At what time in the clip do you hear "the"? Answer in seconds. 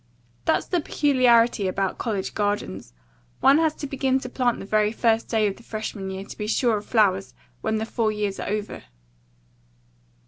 0.65-0.81, 4.57-4.65, 5.57-5.61, 7.77-7.85